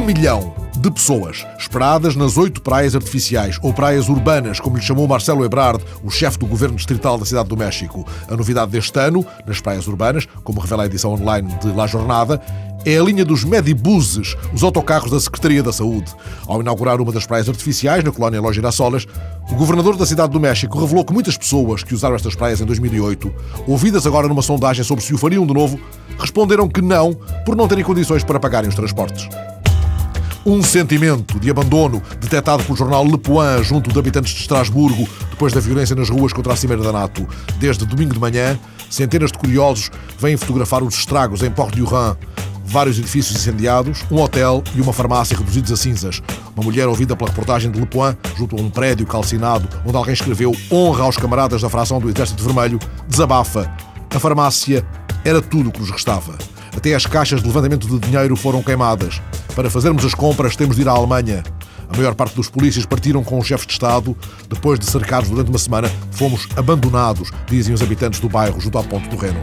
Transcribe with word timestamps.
Um 0.00 0.04
milhão 0.06 0.54
de 0.78 0.90
pessoas 0.90 1.46
esperadas 1.58 2.16
nas 2.16 2.38
oito 2.38 2.62
praias 2.62 2.96
artificiais, 2.96 3.58
ou 3.60 3.70
praias 3.70 4.08
urbanas, 4.08 4.58
como 4.58 4.78
lhe 4.78 4.82
chamou 4.82 5.06
Marcelo 5.06 5.44
Ebrard, 5.44 5.84
o 6.02 6.10
chefe 6.10 6.38
do 6.38 6.46
governo 6.46 6.74
distrital 6.74 7.18
da 7.18 7.26
Cidade 7.26 7.50
do 7.50 7.56
México. 7.56 8.06
A 8.26 8.34
novidade 8.34 8.70
deste 8.70 8.98
ano, 8.98 9.26
nas 9.46 9.60
praias 9.60 9.86
urbanas, 9.86 10.26
como 10.42 10.58
revela 10.58 10.84
a 10.84 10.86
edição 10.86 11.12
online 11.12 11.54
de 11.60 11.70
La 11.72 11.86
Jornada, 11.86 12.40
é 12.86 12.96
a 12.96 13.02
linha 13.02 13.26
dos 13.26 13.44
Medibuses, 13.44 14.34
os 14.54 14.62
autocarros 14.62 15.10
da 15.10 15.20
Secretaria 15.20 15.62
da 15.62 15.70
Saúde. 15.70 16.10
Ao 16.46 16.62
inaugurar 16.62 16.98
uma 16.98 17.12
das 17.12 17.26
praias 17.26 17.50
artificiais, 17.50 18.02
na 18.02 18.10
colónia 18.10 18.40
Los 18.40 18.54
Girassolas, 18.54 19.06
o 19.50 19.54
governador 19.56 19.98
da 19.98 20.06
cidade 20.06 20.32
do 20.32 20.40
México 20.40 20.78
revelou 20.78 21.04
que 21.04 21.12
muitas 21.12 21.36
pessoas 21.36 21.82
que 21.82 21.94
usaram 21.94 22.16
estas 22.16 22.34
praias 22.34 22.58
em 22.58 22.64
2008, 22.64 23.30
ouvidas 23.66 24.06
agora 24.06 24.26
numa 24.28 24.40
sondagem 24.40 24.82
sobre 24.82 25.04
se 25.04 25.12
o 25.12 25.18
fariam 25.18 25.46
de 25.46 25.52
novo, 25.52 25.78
responderam 26.18 26.66
que 26.66 26.80
não, 26.80 27.12
por 27.44 27.54
não 27.54 27.68
terem 27.68 27.84
condições 27.84 28.24
para 28.24 28.40
pagarem 28.40 28.70
os 28.70 28.74
transportes. 28.74 29.28
Um 30.44 30.62
sentimento 30.62 31.38
de 31.38 31.50
abandono 31.50 32.02
detectado 32.18 32.64
pelo 32.64 32.74
jornal 32.76 33.04
Le 33.04 33.18
Point 33.18 33.62
junto 33.62 33.92
de 33.92 33.98
habitantes 33.98 34.32
de 34.32 34.40
Estrasburgo 34.40 35.06
depois 35.28 35.52
da 35.52 35.60
violência 35.60 35.94
nas 35.94 36.08
ruas 36.08 36.32
contra 36.32 36.54
a 36.54 36.56
Cimeira 36.56 36.82
da 36.82 36.90
NATO. 36.90 37.28
Desde 37.58 37.84
domingo 37.84 38.14
de 38.14 38.18
manhã, 38.18 38.58
centenas 38.88 39.30
de 39.30 39.36
curiosos 39.36 39.90
vêm 40.18 40.38
fotografar 40.38 40.82
os 40.82 40.94
estragos 40.94 41.42
em 41.42 41.50
Port-du-Rhin. 41.50 42.16
Vários 42.64 42.98
edifícios 42.98 43.36
incendiados, 43.36 44.02
um 44.10 44.18
hotel 44.18 44.64
e 44.74 44.80
uma 44.80 44.94
farmácia 44.94 45.36
reduzidos 45.36 45.72
a 45.72 45.76
cinzas. 45.76 46.22
Uma 46.56 46.64
mulher 46.64 46.88
ouvida 46.88 47.14
pela 47.14 47.28
reportagem 47.28 47.70
de 47.70 47.78
Le 47.78 47.84
Point 47.84 48.16
junto 48.38 48.56
a 48.56 48.60
um 48.62 48.70
prédio 48.70 49.06
calcinado 49.06 49.68
onde 49.84 49.96
alguém 49.96 50.14
escreveu 50.14 50.56
honra 50.72 51.04
aos 51.04 51.18
camaradas 51.18 51.60
da 51.60 51.68
fração 51.68 52.00
do 52.00 52.08
Exército 52.08 52.42
Vermelho, 52.42 52.78
desabafa. 53.06 53.70
A 54.08 54.18
farmácia 54.18 54.86
era 55.22 55.42
tudo 55.42 55.68
o 55.68 55.72
que 55.72 55.80
nos 55.80 55.90
restava. 55.90 56.38
Até 56.74 56.94
as 56.94 57.04
caixas 57.04 57.42
de 57.42 57.46
levantamento 57.46 57.86
de 57.86 57.98
dinheiro 57.98 58.34
foram 58.36 58.62
queimadas. 58.62 59.20
Para 59.54 59.68
fazermos 59.70 60.04
as 60.04 60.14
compras, 60.14 60.56
temos 60.56 60.76
de 60.76 60.82
ir 60.82 60.88
à 60.88 60.92
Alemanha. 60.92 61.42
A 61.88 61.96
maior 61.96 62.14
parte 62.14 62.36
dos 62.36 62.48
polícias 62.48 62.86
partiram 62.86 63.22
com 63.24 63.38
o 63.38 63.42
chefe 63.42 63.66
de 63.66 63.72
Estado. 63.72 64.16
Depois 64.48 64.78
de 64.78 64.86
cercados 64.86 65.28
durante 65.28 65.50
uma 65.50 65.58
semana, 65.58 65.90
fomos 66.12 66.48
abandonados, 66.56 67.30
dizem 67.46 67.74
os 67.74 67.82
habitantes 67.82 68.20
do 68.20 68.28
bairro 68.28 68.60
junto 68.60 68.78
à 68.78 68.82
ponte 68.82 69.08
do 69.08 69.16
Reno. 69.16 69.40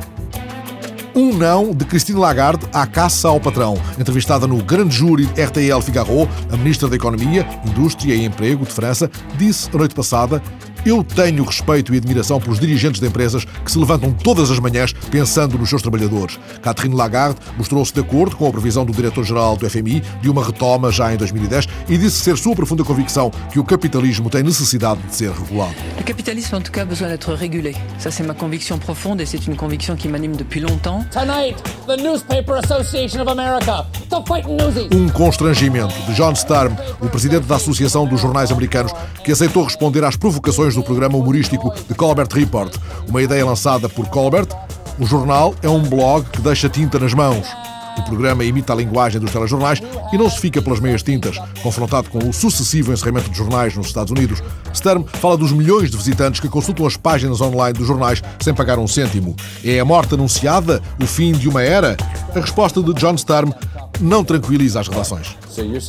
Um 1.14 1.34
não 1.34 1.74
de 1.74 1.84
Christine 1.84 2.20
Lagarde 2.20 2.68
à 2.72 2.86
caça 2.86 3.28
ao 3.28 3.40
patrão. 3.40 3.76
Entrevistada 4.00 4.46
no 4.46 4.64
grande 4.64 4.96
júri 4.96 5.26
RTL 5.26 5.82
Figaro, 5.82 6.30
a 6.52 6.56
ministra 6.56 6.88
da 6.88 6.96
Economia, 6.96 7.46
Indústria 7.66 8.14
e 8.14 8.24
Emprego 8.24 8.64
de 8.66 8.72
França 8.72 9.10
disse 9.36 9.68
a 9.74 9.78
noite 9.78 9.96
passada 9.96 10.42
eu 10.88 11.04
tenho 11.04 11.44
respeito 11.44 11.94
e 11.94 11.98
admiração 11.98 12.40
pelos 12.40 12.60
dirigentes 12.60 13.02
de 13.02 13.08
empresas 13.08 13.44
que 13.44 13.72
se 13.72 13.78
levantam 13.78 14.12
todas 14.12 14.50
as 14.50 14.60
manhãs 14.60 14.94
pensando 15.12 15.58
nos 15.58 15.70
seus 15.70 15.82
trabalhadores. 15.82 16.40
Catherine 16.62 16.96
Lagarde 16.96 17.40
mostrou-se 17.58 17.94
de 17.94 18.00
acordo 18.00 18.36
com 18.36 18.48
a 18.48 18.52
previsão 18.52 18.86
do 18.86 18.94
diretor-geral 18.94 19.58
do 19.58 19.70
FMI 19.70 20.02
de 20.22 20.30
uma 20.30 20.46
retoma 20.46 20.92
já 20.92 21.14
em 21.14 21.18
2010 21.18 21.68
e 21.90 21.98
disse 21.98 22.20
ser 22.22 22.38
sua 22.38 22.56
profunda 22.56 22.84
convicção 22.84 23.32
que 23.52 23.60
o 23.60 23.64
capitalismo 23.64 24.30
tem 24.30 24.44
necessidade 24.44 25.02
de 25.02 25.16
ser 25.16 25.32
regulado. 25.32 25.76
O 26.00 26.04
capitalisme, 26.04 26.58
en 26.58 26.62
tout 26.62 26.72
cas, 26.72 26.84
a 26.84 26.86
besoin 26.86 27.10
d'être 27.10 27.34
régulé. 27.34 27.76
Ça, 28.00 28.10
c'est 28.10 28.26
ma 28.26 28.34
conviction 28.34 28.78
profonde 28.78 29.20
et 29.20 29.26
c'est 29.26 29.46
une 29.48 29.56
conviction 29.56 29.96
qui 29.96 30.08
m'anime 30.08 30.36
depuis 30.36 30.62
longtemps. 30.62 31.04
Tonight, 31.12 31.58
the 31.86 32.02
Newspaper 32.02 32.56
Association 32.64 33.22
of 33.22 33.30
America, 33.30 33.86
the 34.10 34.22
fighting 34.26 34.56
newsies. 34.56 34.88
Um 34.94 35.10
constrangimento 35.10 35.94
de 36.08 36.14
John 36.16 36.34
Sturm, 36.36 36.74
o 37.02 37.10
presidente 37.10 37.46
da 37.46 37.56
Associação 37.56 38.08
dos 38.08 38.22
Jornais 38.22 38.52
Americanos, 38.52 38.94
que 39.24 39.32
aceitou 39.32 39.64
responder 39.64 40.04
às 40.06 40.16
provocações 40.16 40.77
do 40.78 40.84
programa 40.84 41.18
humorístico 41.18 41.72
The 41.72 41.96
Colbert 41.96 42.30
Report, 42.32 42.74
uma 43.10 43.22
ideia 43.22 43.44
lançada 43.44 43.90
por 43.90 44.08
Colbert. 44.10 44.48
O 45.00 45.06
jornal 45.06 45.56
é 45.64 45.70
um 45.70 45.82
blog 45.82 46.30
que 46.30 46.40
deixa 46.40 46.70
tinta 46.70 47.00
nas 47.00 47.14
mãos. 47.14 47.48
O 47.98 48.04
programa 48.04 48.44
imita 48.44 48.74
a 48.74 48.76
linguagem 48.76 49.20
dos 49.20 49.32
telejornais 49.32 49.82
e 50.14 50.18
não 50.20 50.30
se 50.30 50.40
fica 50.40 50.62
pelas 50.62 50.80
meias 50.80 51.02
tintas, 51.02 51.40
confrontado 51.64 52.12
com 52.12 52.20
o 52.20 52.32
sucessivo 52.32 52.94
encerramento 52.94 53.32
de 53.32 53.36
jornais 53.36 53.76
nos 53.76 53.88
Estados 53.88 54.12
Unidos. 54.12 54.42
Sturm 54.72 55.04
fala 55.04 55.36
dos 55.36 55.52
milhões 55.52 55.90
de 55.90 55.98
visitantes 55.98 56.40
que 56.40 56.48
consultam 56.48 56.86
as 56.86 56.96
páginas 56.96 57.42
online 57.42 57.76
dos 57.76 57.88
jornais 57.88 58.22
sem 58.40 58.54
pagar 58.54 58.78
um 58.78 58.88
cêntimo. 58.88 59.36
É 59.66 59.80
a 59.80 59.86
morte 59.86 60.14
anunciada? 60.14 60.80
O 61.02 61.08
fim 61.08 61.32
de 61.32 61.50
uma 61.50 61.64
era? 61.64 61.98
A 62.36 62.40
resposta 62.40 62.84
de 62.84 62.94
John 62.94 63.18
Sturm 63.18 63.52
não 64.00 64.24
tranquiliza 64.24 64.80
as 64.80 64.88
relações. 64.88 65.36
So 65.50 65.64
you're? 65.64 65.82